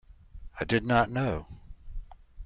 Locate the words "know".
1.11-1.45